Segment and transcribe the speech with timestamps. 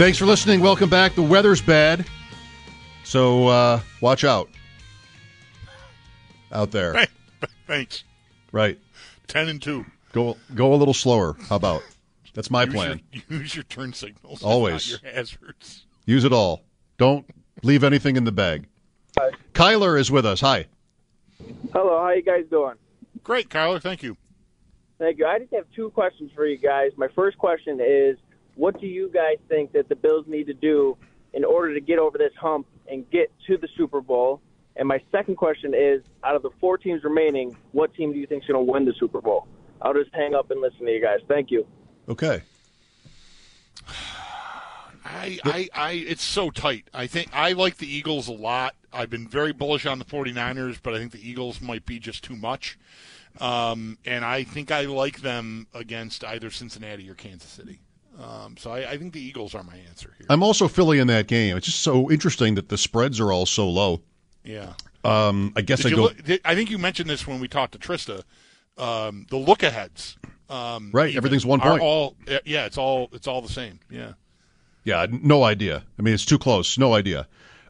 [0.00, 0.60] Thanks for listening.
[0.60, 1.14] Welcome back.
[1.14, 2.06] The weather's bad,
[3.04, 4.48] so uh, watch out
[6.50, 7.06] out there.
[7.66, 8.04] Thanks.
[8.50, 8.78] Right.
[9.26, 9.84] Ten and two.
[10.12, 11.36] Go go a little slower.
[11.50, 11.82] How about?
[12.32, 13.02] That's my use plan.
[13.12, 14.42] Your, use your turn signals.
[14.42, 14.90] Always.
[14.90, 15.84] Not your hazards.
[16.06, 16.62] Use it all.
[16.96, 17.26] Don't
[17.62, 18.68] leave anything in the bag.
[19.18, 19.32] Hi.
[19.52, 20.40] Kyler is with us.
[20.40, 20.64] Hi.
[21.74, 22.76] Hello, how you guys doing?
[23.22, 23.82] Great, Kyler.
[23.82, 24.16] Thank you.
[24.98, 25.26] Thank you.
[25.26, 26.92] I just have two questions for you guys.
[26.96, 28.16] My first question is,
[28.54, 30.96] what do you guys think that the Bills need to do
[31.32, 34.40] in order to get over this hump and get to the Super Bowl?
[34.76, 38.26] And my second question is, out of the four teams remaining, what team do you
[38.26, 39.46] think is going to win the Super Bowl?
[39.82, 41.20] I'll just hang up and listen to you guys.
[41.28, 41.66] Thank you.
[42.08, 42.42] Okay.
[45.04, 46.88] I, I, I, it's so tight.
[46.94, 48.74] I think I like the Eagles a lot.
[48.92, 52.22] I've been very bullish on the 49ers, but I think the Eagles might be just
[52.22, 52.78] too much.
[53.40, 57.80] Um, and I think I like them against either Cincinnati or Kansas City.
[58.18, 60.26] Um, so I, I, think the Eagles are my answer here.
[60.28, 61.56] I'm also Philly in that game.
[61.56, 64.02] It's just so interesting that the spreads are all so low.
[64.44, 64.74] Yeah.
[65.04, 66.02] Um, I guess did I go.
[66.02, 68.22] Look, I think you mentioned this when we talked to Trista.
[68.76, 70.16] Um, the look aheads.
[70.48, 71.14] Um, right.
[71.14, 71.80] Everything's one point.
[71.80, 72.66] All yeah.
[72.66, 73.80] It's all it's all the same.
[73.88, 74.12] Yeah.
[74.84, 75.06] Yeah.
[75.10, 75.84] No idea.
[75.98, 76.76] I mean, it's too close.
[76.76, 77.26] No idea.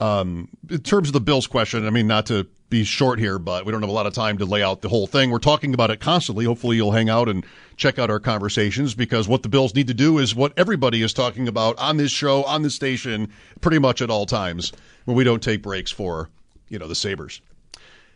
[0.00, 3.66] Um, in terms of the Bills question, I mean, not to be short here, but
[3.66, 5.30] we don't have a lot of time to lay out the whole thing.
[5.30, 6.46] We're talking about it constantly.
[6.46, 7.44] Hopefully, you'll hang out and
[7.76, 11.12] check out our conversations because what the Bills need to do is what everybody is
[11.12, 14.72] talking about on this show, on this station, pretty much at all times
[15.04, 16.30] when we don't take breaks for,
[16.70, 17.42] you know, the Sabres.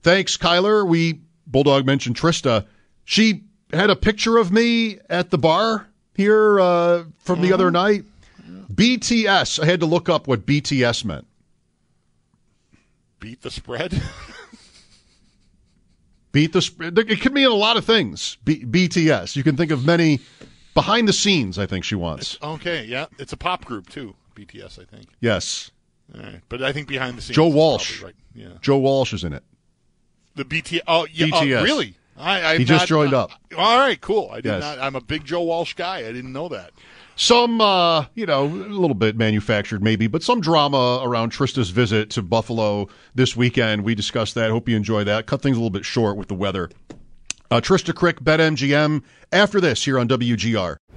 [0.00, 0.88] Thanks, Kyler.
[0.88, 2.66] We, Bulldog mentioned Trista.
[3.04, 8.04] She had a picture of me at the bar here uh, from the other night.
[8.72, 9.62] BTS.
[9.62, 11.26] I had to look up what BTS meant
[13.20, 14.00] beat the spread.
[16.38, 17.04] beat the.
[17.08, 18.38] It could mean a lot of things.
[18.44, 19.34] B- BTS.
[19.34, 20.20] You can think of many
[20.74, 21.58] behind the scenes.
[21.58, 22.34] I think she wants.
[22.34, 24.14] It's, okay, yeah, it's a pop group too.
[24.36, 25.08] BTS, I think.
[25.20, 25.72] Yes.
[26.14, 27.34] All right, but I think behind the scenes.
[27.34, 28.02] Joe Walsh.
[28.02, 28.14] Right.
[28.34, 28.50] Yeah.
[28.60, 29.42] Joe Walsh is in it.
[30.36, 30.80] The BTS.
[30.86, 31.26] Oh, yeah.
[31.26, 31.58] BTS.
[31.58, 31.96] Oh, really?
[32.18, 33.30] I, he just joined uh, up.
[33.56, 34.30] All right, cool.
[34.32, 34.60] I did yes.
[34.62, 34.78] not.
[34.78, 35.98] I'm a big Joe Walsh guy.
[35.98, 36.72] I didn't know that.
[37.16, 42.10] Some, uh, you know, a little bit manufactured maybe, but some drama around Trista's visit
[42.10, 43.82] to Buffalo this weekend.
[43.82, 44.50] We discussed that.
[44.50, 45.26] Hope you enjoy that.
[45.26, 46.70] Cut things a little bit short with the weather.
[47.50, 49.02] Uh, Trista Crick, BetMGM,
[49.32, 50.76] after this here on WGR.